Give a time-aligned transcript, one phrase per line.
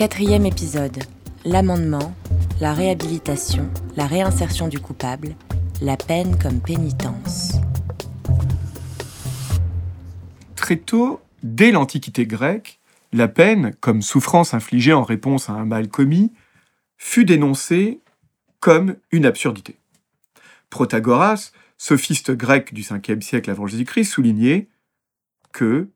[0.00, 0.96] Quatrième épisode.
[1.44, 2.14] L'amendement,
[2.58, 3.68] la réhabilitation,
[3.98, 5.34] la réinsertion du coupable,
[5.82, 7.56] la peine comme pénitence.
[10.56, 12.80] Très tôt, dès l'Antiquité grecque,
[13.12, 16.32] la peine, comme souffrance infligée en réponse à un mal commis,
[16.96, 18.00] fut dénoncée
[18.58, 19.76] comme une absurdité.
[20.70, 24.66] Protagoras, sophiste grec du 5e siècle avant Jésus-Christ, soulignait
[25.52, 25.90] que,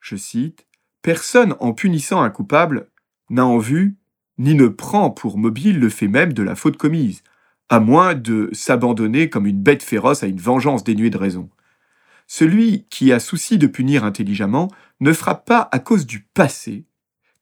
[0.00, 0.64] je cite,
[1.02, 2.89] Personne en punissant un coupable
[3.30, 3.96] n'a en vue
[4.38, 7.22] ni ne prend pour mobile le fait même de la faute commise,
[7.68, 11.50] à moins de s'abandonner comme une bête féroce à une vengeance dénuée de raison.
[12.26, 14.68] Celui qui a souci de punir intelligemment
[15.00, 16.86] ne frappe pas à cause du passé,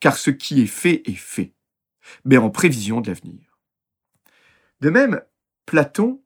[0.00, 1.52] car ce qui est fait est fait
[2.24, 3.58] mais en prévision de l'avenir.
[4.80, 5.20] De même,
[5.66, 6.20] Platon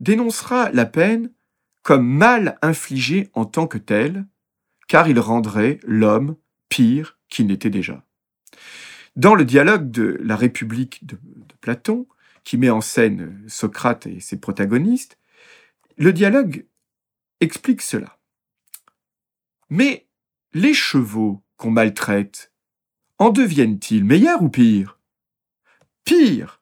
[0.00, 1.30] dénoncera la peine
[1.82, 4.26] comme mal infligé en tant que tel,
[4.88, 6.36] car il rendrait l'homme
[6.68, 8.04] pire qu'il n'était déjà.
[9.16, 11.16] Dans le dialogue de la République de,
[11.60, 12.06] Platon,
[12.42, 15.18] qui met en scène Socrate et ses protagonistes,
[15.96, 16.66] le dialogue
[17.40, 18.18] explique cela.
[19.70, 20.08] Mais
[20.52, 22.52] les chevaux qu'on maltraite,
[23.18, 24.98] en deviennent-ils meilleurs ou pires?
[26.04, 26.60] Pire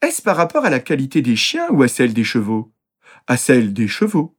[0.00, 2.72] Est-ce par rapport à la qualité des chiens ou à celle des chevaux?
[3.26, 4.36] À celle des chevaux.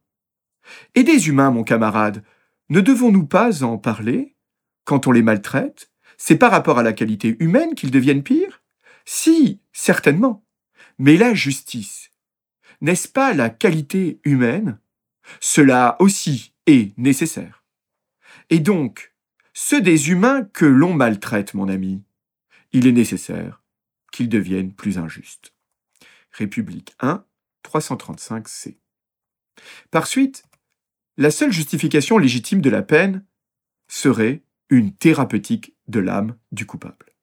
[0.95, 2.23] Et des humains, mon camarade,
[2.69, 4.35] ne devons-nous pas en parler
[4.83, 8.63] Quand on les maltraite, c'est par rapport à la qualité humaine qu'ils deviennent pires?
[9.05, 10.44] Si, certainement.
[10.97, 12.11] Mais la justice,
[12.81, 14.79] n'est-ce pas la qualité humaine?
[15.39, 17.63] Cela aussi est nécessaire.
[18.50, 19.13] Et donc,
[19.53, 22.03] ceux des humains que l'on maltraite, mon ami,
[22.73, 23.63] il est nécessaire
[24.11, 25.53] qu'ils deviennent plus injustes.
[26.31, 27.25] République 1,
[27.63, 28.77] 335c.
[29.91, 30.44] Par suite,
[31.17, 33.25] la seule justification légitime de la peine
[33.88, 37.13] serait une thérapeutique de l'âme du coupable.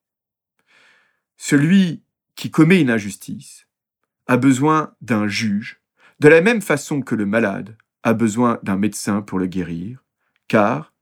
[1.36, 2.02] Celui
[2.36, 3.66] qui commet une injustice
[4.26, 5.80] a besoin d'un juge,
[6.20, 10.02] de la même façon que le malade a besoin d'un médecin pour le guérir,
[10.48, 10.92] car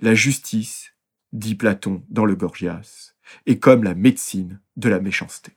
[0.00, 0.94] la justice,
[1.32, 3.14] dit Platon dans le Gorgias,
[3.46, 5.52] et comme la médecine de la méchanceté.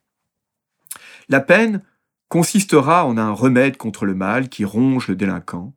[1.29, 1.81] La peine
[2.27, 5.73] consistera en un remède contre le mal qui ronge le délinquant,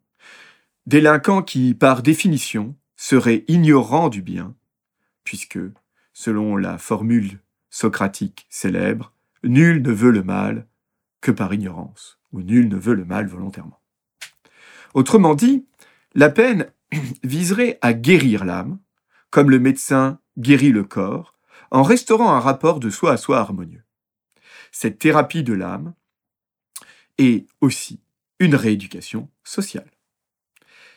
[0.87, 4.55] délinquant qui, par définition, serait ignorant du bien,
[5.25, 5.59] puisque,
[6.13, 7.41] selon la formule
[7.71, 9.13] socratique célèbre,
[9.45, 10.67] nul ne veut le mal
[11.21, 13.81] que par ignorance, ou nul ne veut le mal volontairement.
[14.95, 15.67] Autrement dit,
[16.15, 16.73] la peine
[17.23, 18.79] viserait à guérir l'âme,
[19.31, 21.35] comme le médecin guérit le corps,
[21.71, 23.83] en restaurant un rapport de soi à soi harmonieux.
[24.73, 25.95] Cette thérapie de l'âme
[27.19, 28.01] est aussi
[28.39, 29.91] une rééducation sociale.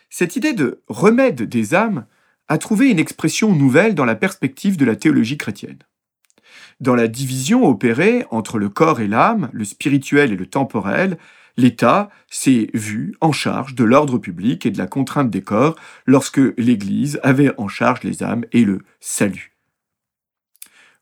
[0.09, 2.05] Cette idée de remède des âmes
[2.47, 5.79] a trouvé une expression nouvelle dans la perspective de la théologie chrétienne.
[6.79, 11.17] Dans la division opérée entre le corps et l'âme, le spirituel et le temporel,
[11.57, 15.75] l'État s'est vu en charge de l'ordre public et de la contrainte des corps
[16.05, 19.57] lorsque l'Église avait en charge les âmes et le salut.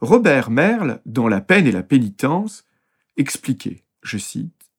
[0.01, 2.65] Robert Merle, dans La peine et la pénitence,
[3.15, 4.71] expliquait, je cite,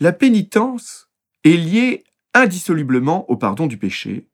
[0.00, 1.08] La pénitence
[1.44, 2.04] est liée
[2.36, 4.28] indissolublement au pardon du péché,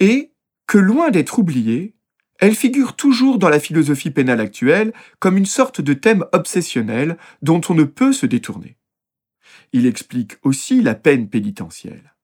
[0.00, 0.32] et
[0.66, 1.94] que loin d'être oubliée,
[2.38, 7.60] elle figure toujours dans la philosophie pénale actuelle comme une sorte de thème obsessionnel dont
[7.68, 8.78] on ne peut se détourner.
[9.72, 12.14] Il explique aussi la peine pénitentielle.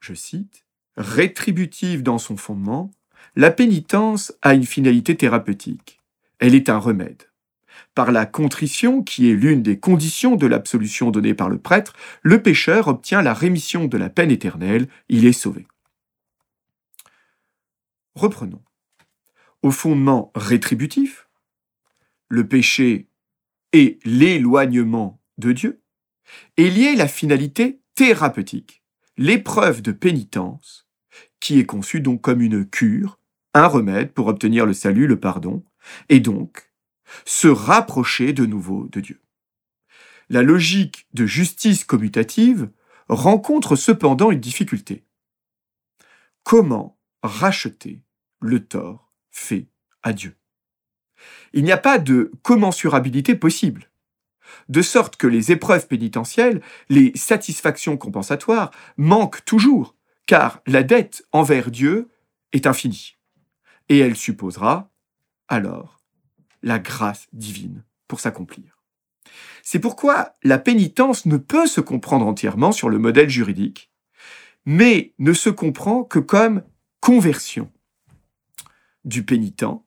[0.00, 0.66] Je cite,
[0.96, 2.90] rétributive dans son fondement,
[3.36, 6.00] la pénitence a une finalité thérapeutique.
[6.38, 7.30] Elle est un remède.
[7.94, 12.42] Par la contrition, qui est l'une des conditions de l'absolution donnée par le prêtre, le
[12.42, 15.66] pécheur obtient la rémission de la peine éternelle, il est sauvé.
[18.14, 18.62] Reprenons.
[19.62, 21.28] Au fondement rétributif,
[22.28, 23.08] le péché
[23.72, 25.82] et l'éloignement de Dieu,
[26.56, 28.82] est lié la finalité thérapeutique,
[29.16, 30.86] l'épreuve de pénitence,
[31.40, 33.18] qui est conçue donc comme une cure
[33.54, 35.64] un remède pour obtenir le salut, le pardon,
[36.08, 36.72] et donc
[37.24, 39.20] se rapprocher de nouveau de Dieu.
[40.28, 42.70] la logique de justice commutative
[43.08, 45.04] rencontre cependant une difficulté.
[46.42, 48.02] Comment racheter
[48.40, 49.68] le tort fait
[50.02, 50.36] à Dieu?
[51.52, 53.90] Il n'y a pas de commensurabilité possible,
[54.68, 59.94] de sorte que les épreuves pénitentielles, les satisfactions compensatoires manquent toujours,
[60.26, 62.10] car la dette envers Dieu
[62.52, 63.16] est infinie,
[63.88, 64.90] et elle supposera
[65.48, 66.03] alors
[66.64, 68.82] la grâce divine pour s'accomplir.
[69.62, 73.90] C'est pourquoi la pénitence ne peut se comprendre entièrement sur le modèle juridique,
[74.64, 76.62] mais ne se comprend que comme
[77.00, 77.70] conversion
[79.04, 79.82] du pénitent,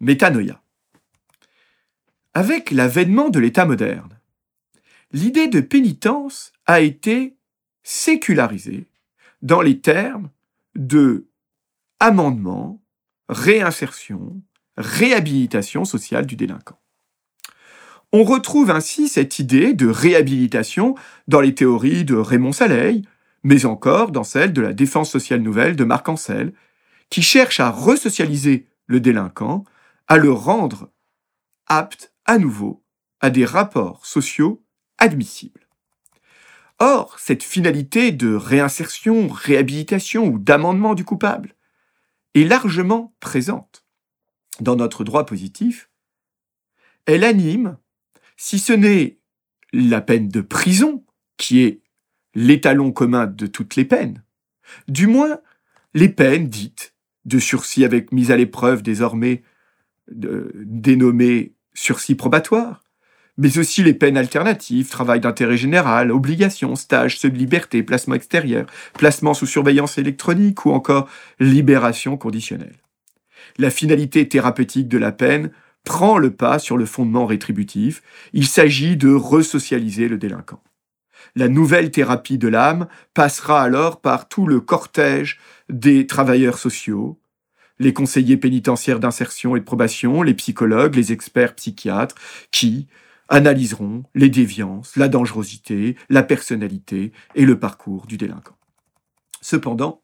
[0.00, 0.62] métanoïa.
[2.34, 4.18] Avec l'avènement de l'État moderne,
[5.10, 7.36] l'idée de pénitence a été
[7.82, 8.86] sécularisée
[9.42, 10.30] dans les termes
[10.76, 11.26] de
[11.98, 12.80] amendement,
[13.28, 14.40] réinsertion,
[14.82, 16.78] réhabilitation sociale du délinquant.
[18.12, 20.94] On retrouve ainsi cette idée de réhabilitation
[21.28, 23.02] dans les théories de Raymond Saleil,
[23.42, 26.52] mais encore dans celle de la défense sociale nouvelle de Marc Ancel,
[27.08, 29.64] qui cherche à resocialiser le délinquant,
[30.08, 30.90] à le rendre
[31.66, 32.84] apte à nouveau
[33.20, 34.62] à des rapports sociaux
[34.98, 35.66] admissibles.
[36.78, 41.54] Or, cette finalité de réinsertion, réhabilitation ou d'amendement du coupable
[42.34, 43.81] est largement présente
[44.60, 45.90] dans notre droit positif.
[47.06, 47.76] Elle anime
[48.36, 49.18] si ce n'est
[49.72, 51.04] la peine de prison,
[51.36, 51.80] qui est
[52.34, 54.22] l'étalon commun de toutes les peines,
[54.88, 55.40] du moins
[55.94, 56.94] les peines dites
[57.24, 59.42] de sursis avec mise à l'épreuve désormais
[60.08, 62.82] dénommées sursis probatoire,
[63.38, 69.46] mais aussi les peines alternatives, travail d'intérêt général, obligations, stage, semi-liberté, placement extérieur, placement sous
[69.46, 71.08] surveillance électronique ou encore
[71.40, 72.81] libération conditionnelle.
[73.58, 75.50] La finalité thérapeutique de la peine
[75.84, 78.02] prend le pas sur le fondement rétributif.
[78.32, 80.62] Il s'agit de resocialiser le délinquant.
[81.34, 87.18] La nouvelle thérapie de l'âme passera alors par tout le cortège des travailleurs sociaux,
[87.78, 92.16] les conseillers pénitentiaires d'insertion et de probation, les psychologues, les experts psychiatres,
[92.50, 92.86] qui
[93.28, 98.56] analyseront les déviances, la dangerosité, la personnalité et le parcours du délinquant.
[99.40, 100.02] Cependant,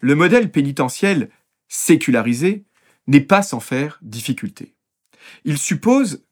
[0.00, 1.28] le modèle pénitentiel
[1.72, 2.64] sécularisé
[3.06, 4.74] n'est pas sans faire difficulté
[5.44, 6.24] il suppose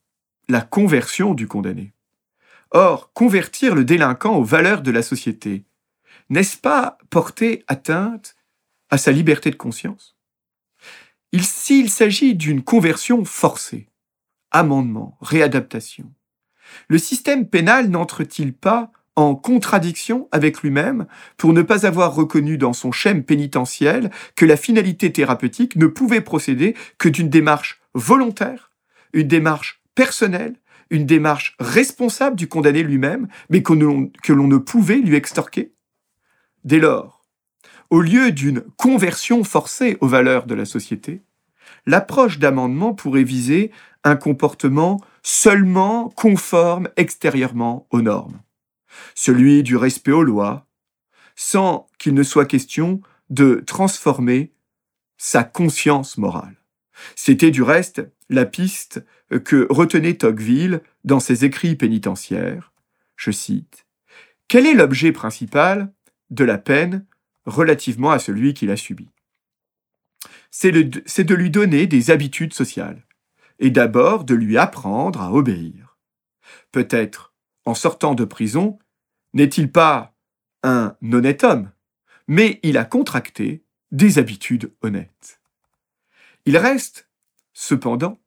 [0.49, 1.93] la conversion du condamné.
[2.71, 5.65] Or, convertir le délinquant aux valeurs de la société,
[6.29, 8.37] n'est-ce pas porter atteinte
[8.91, 10.17] à sa liberté de conscience?
[11.41, 13.89] S'il s'agit d'une conversion forcée,
[14.51, 16.13] amendement, réadaptation,
[16.89, 22.73] le système pénal n'entre-t-il pas en contradiction avec lui-même pour ne pas avoir reconnu dans
[22.73, 28.71] son schème pénitentiel que la finalité thérapeutique ne pouvait procéder que d'une démarche volontaire
[29.13, 30.57] une démarche personnelle,
[30.91, 35.73] une démarche responsable du condamné lui-même, mais que l'on ne pouvait lui extorquer.
[36.65, 37.25] Dès lors,
[37.91, 41.23] au lieu d'une conversion forcée aux valeurs de la société,
[41.87, 43.71] l'approche d'amendement pourrait viser
[44.05, 48.41] un comportement seulement conforme extérieurement aux normes,
[49.15, 50.67] celui du respect aux lois,
[51.37, 54.53] sans qu'il ne soit question de transformer
[55.17, 56.57] sa conscience morale.
[57.15, 59.05] C'était du reste la piste
[59.45, 62.73] que retenait Tocqueville dans ses écrits pénitentiaires.
[63.17, 63.87] Je cite
[64.49, 65.93] Quel est l'objet principal
[66.31, 67.07] de la peine
[67.45, 69.09] relativement à celui qui l'a subi?
[70.51, 73.07] C'est de lui donner des habitudes sociales,
[73.59, 75.99] et d'abord de lui apprendre à obéir.
[76.73, 77.30] Peut-être,
[77.65, 78.79] en sortant de prison,
[79.33, 80.15] n'est-il pas
[80.63, 81.71] un honnête homme,
[82.27, 85.41] mais il a contracté des habitudes honnêtes.
[86.47, 87.09] Il reste,
[87.53, 88.19] cependant,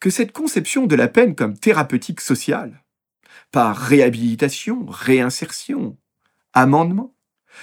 [0.00, 2.84] que cette conception de la peine comme thérapeutique sociale,
[3.50, 5.96] par réhabilitation, réinsertion,
[6.52, 7.14] amendement,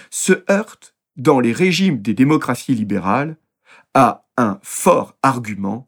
[0.10, 3.38] se heurte dans les régimes des démocraties libérales
[3.94, 5.88] à un fort argument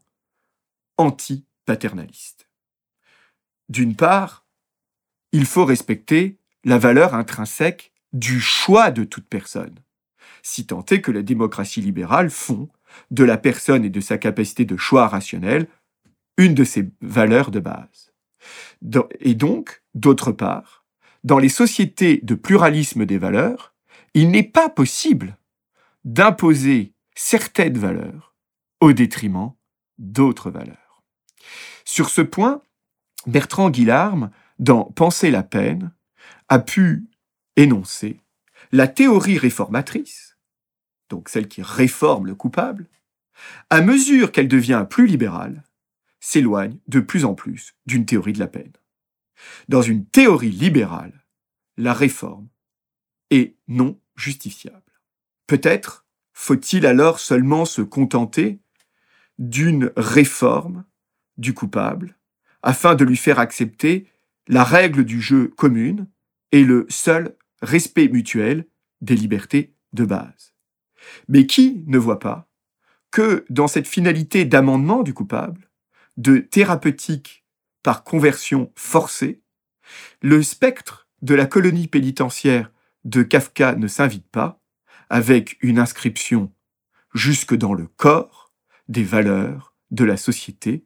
[0.96, 2.48] anti-paternaliste.
[3.68, 4.46] D'une part,
[5.38, 9.76] il faut respecter la valeur intrinsèque du choix de toute personne,
[10.42, 12.68] si tant est que la démocratie libérale fond
[13.12, 15.68] de la personne et de sa capacité de choix rationnel
[16.38, 18.12] une de ses valeurs de base.
[19.20, 20.84] Et donc, d'autre part,
[21.22, 23.74] dans les sociétés de pluralisme des valeurs,
[24.14, 25.38] il n'est pas possible
[26.04, 28.34] d'imposer certaines valeurs
[28.80, 29.52] au détriment
[29.98, 31.04] d'autres valeurs.
[31.84, 32.60] Sur ce point,
[33.28, 35.92] Bertrand Guillarme, dans Penser la peine,
[36.48, 37.06] a pu
[37.56, 38.20] énoncer
[38.72, 40.36] la théorie réformatrice,
[41.08, 42.86] donc celle qui réforme le coupable,
[43.70, 45.62] à mesure qu'elle devient plus libérale,
[46.20, 48.72] s'éloigne de plus en plus d'une théorie de la peine.
[49.68, 51.24] Dans une théorie libérale,
[51.76, 52.48] la réforme
[53.30, 54.82] est non justifiable.
[55.46, 58.58] Peut-être faut-il alors seulement se contenter
[59.38, 60.84] d'une réforme
[61.36, 62.16] du coupable
[62.62, 64.08] afin de lui faire accepter
[64.48, 66.08] la règle du jeu commune
[66.52, 68.66] et le seul respect mutuel
[69.00, 70.54] des libertés de base.
[71.28, 72.48] Mais qui ne voit pas
[73.10, 75.70] que dans cette finalité d'amendement du coupable,
[76.16, 77.44] de thérapeutique
[77.82, 79.42] par conversion forcée,
[80.20, 82.70] le spectre de la colonie pénitentiaire
[83.04, 84.60] de Kafka ne s'invite pas,
[85.10, 86.52] avec une inscription
[87.14, 88.52] jusque dans le corps
[88.88, 90.84] des valeurs de la société,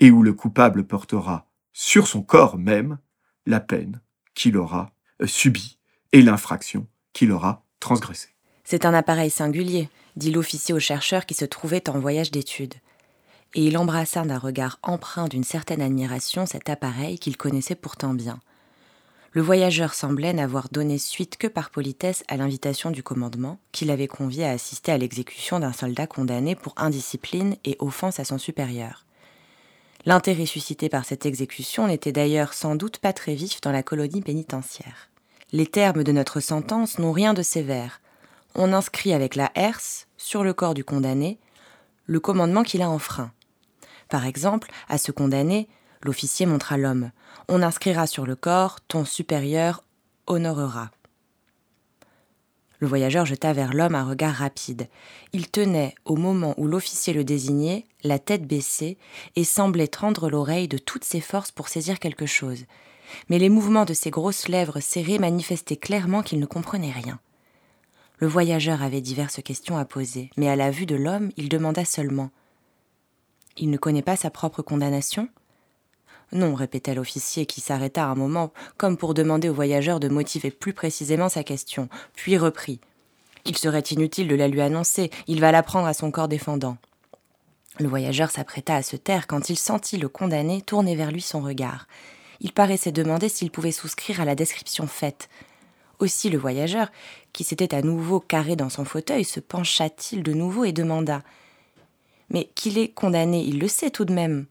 [0.00, 1.47] et où le coupable portera
[1.80, 2.98] sur son corps même
[3.46, 4.00] la peine
[4.34, 4.90] qu'il aura
[5.22, 5.78] euh, subie
[6.10, 8.34] et l'infraction qu'il aura transgressée.
[8.64, 12.74] C'est un appareil singulier, dit l'officier au chercheur qui se trouvait en voyage d'études.
[13.54, 18.40] Et il embrassa d'un regard empreint d'une certaine admiration cet appareil qu'il connaissait pourtant bien.
[19.30, 24.08] Le voyageur semblait n'avoir donné suite que par politesse à l'invitation du commandement, qui l'avait
[24.08, 29.04] convié à assister à l'exécution d'un soldat condamné pour indiscipline et offense à son supérieur.
[30.08, 34.22] L'intérêt suscité par cette exécution n'était d'ailleurs sans doute pas très vif dans la colonie
[34.22, 35.10] pénitentiaire.
[35.52, 38.00] Les termes de notre sentence n'ont rien de sévère,
[38.54, 41.38] on inscrit avec la herse, sur le corps du condamné,
[42.06, 43.32] le commandement qu'il a enfreint.
[44.08, 45.68] Par exemple, à ce condamné,
[46.00, 47.10] l'officier montra l'homme.
[47.50, 49.84] On inscrira sur le corps ton supérieur
[50.26, 50.90] honorera.
[52.80, 54.88] Le voyageur jeta vers l'homme un regard rapide.
[55.32, 58.98] Il tenait, au moment où l'officier le désignait, la tête baissée
[59.34, 62.66] et semblait tendre l'oreille de toutes ses forces pour saisir quelque chose.
[63.28, 67.18] Mais les mouvements de ses grosses lèvres serrées manifestaient clairement qu'il ne comprenait rien.
[68.18, 71.84] Le voyageur avait diverses questions à poser, mais à la vue de l'homme, il demanda
[71.84, 72.30] seulement
[73.56, 75.28] Il ne connaît pas sa propre condamnation?
[76.32, 80.74] Non, répétait l'officier qui s'arrêta un moment, comme pour demander au voyageur de motiver plus
[80.74, 82.80] précisément sa question, puis reprit
[83.46, 86.76] Il serait inutile de la lui annoncer, il va l'apprendre à son corps défendant.
[87.78, 91.40] Le voyageur s'apprêta à se taire quand il sentit le condamné tourner vers lui son
[91.40, 91.86] regard.
[92.40, 95.28] Il paraissait demander s'il pouvait souscrire à la description faite.
[95.98, 96.90] Aussi le voyageur,
[97.32, 101.22] qui s'était à nouveau carré dans son fauteuil, se pencha-t-il de nouveau et demanda
[102.30, 104.46] Mais qu'il est condamné, il le sait tout de même.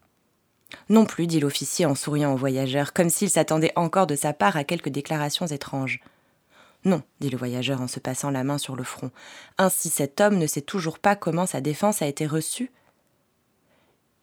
[0.90, 4.58] Non plus, dit l'officier en souriant au voyageur, comme s'il s'attendait encore de sa part
[4.58, 6.02] à quelques déclarations étranges.
[6.86, 9.12] Non, dit le voyageur en se passant la main sur le front.
[9.58, 12.72] Ainsi cet homme ne sait toujours pas comment sa défense a été reçue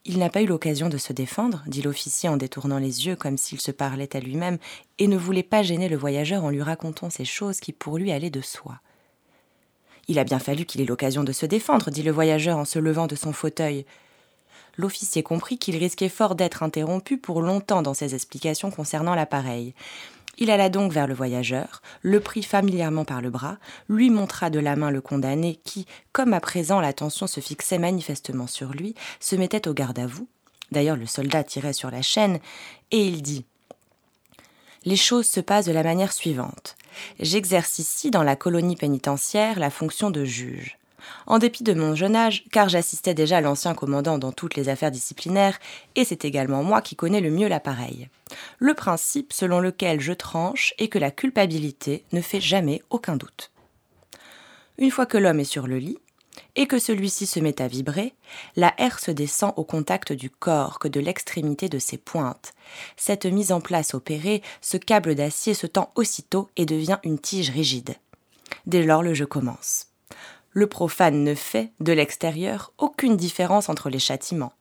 [0.07, 3.39] il n'a pas eu l'occasion de se défendre, dit l'officier en détournant les yeux comme
[3.39, 4.59] s'il se parlait à lui-même,
[4.99, 8.13] et ne voulait pas gêner le voyageur en lui racontant ces choses qui pour lui
[8.13, 8.81] allaient de soi.
[10.07, 12.79] Il a bien fallu qu'il ait l'occasion de se défendre, dit le voyageur en se
[12.79, 13.87] levant de son fauteuil.
[14.77, 19.75] L'officier comprit qu'il risquait fort d'être interrompu pour longtemps dans ses explications concernant l'appareil.
[20.39, 24.59] Il alla donc vers le voyageur, le prit familièrement par le bras, lui montra de
[24.59, 29.37] la main le condamné qui, comme à présent l'attention se fixait manifestement sur lui, se
[29.37, 30.27] mettait au garde à vous.
[30.73, 32.41] D'ailleurs, le soldat tirait sur la chaîne,
[32.91, 33.45] et il dit
[34.85, 36.77] Les choses se passent de la manière suivante.
[37.21, 40.79] J'exerce ici, dans la colonie pénitentiaire, la fonction de juge.
[41.27, 44.91] En dépit de mon jeune âge, car j'assistais déjà l'ancien commandant dans toutes les affaires
[44.91, 45.59] disciplinaires,
[45.97, 48.09] et c'est également moi qui connais le mieux l'appareil.
[48.59, 53.51] Le principe selon lequel je tranche est que la culpabilité ne fait jamais aucun doute.
[54.79, 55.99] Une fois que l'homme est sur le lit,
[56.57, 58.15] et que celui-ci se met à vibrer,
[58.57, 62.55] la herse descend au contact du corps que de l'extrémité de ses pointes.
[62.97, 67.51] Cette mise en place opérée, ce câble d'acier se tend aussitôt et devient une tige
[67.51, 67.95] rigide.
[68.67, 69.94] Dès lors, le jeu commence
[70.55, 74.53] le profane ne fait, de l'extérieur, aucune différence entre les châtiments.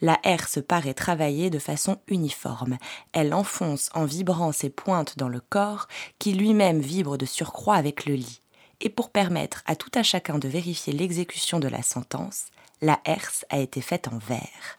[0.00, 2.78] La herse paraît travailler de façon uniforme.
[3.12, 5.88] Elle enfonce en vibrant ses pointes dans le corps,
[6.18, 8.40] qui lui-même vibre de surcroît avec le lit.
[8.80, 12.46] Et pour permettre à tout à chacun de vérifier l'exécution de la sentence,
[12.80, 14.78] la herse a été faite en verre.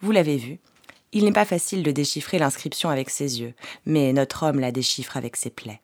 [0.00, 0.58] Vous l'avez vu,
[1.12, 3.54] il n'est pas facile de déchiffrer l'inscription avec ses yeux,
[3.86, 5.80] mais notre homme la déchiffre avec ses plaies.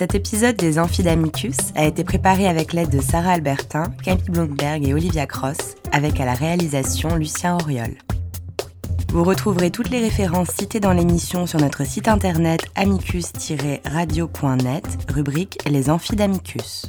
[0.00, 4.94] Cet épisode des Amphidamicus a été préparé avec l'aide de Sarah Albertin, Camille Blomberg et
[4.94, 7.98] Olivia Cross, avec à la réalisation Lucien Auriol.
[9.10, 15.90] Vous retrouverez toutes les références citées dans l'émission sur notre site internet amicus-radio.net, rubrique Les
[15.90, 16.86] Amphidamicus.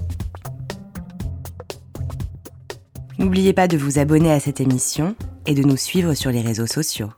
[3.17, 6.65] N'oubliez pas de vous abonner à cette émission et de nous suivre sur les réseaux
[6.65, 7.09] sociaux.